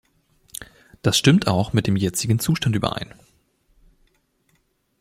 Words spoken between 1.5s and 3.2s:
mit dem jetzigen Zustand überein.